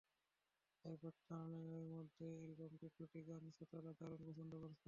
[0.85, 4.79] আইয়ুব বাচ্চু জানালেন, এরই মধ্যে অ্যালবামটির দুটি গান শ্রোতারা দারুণ পছন্দ করেছেন।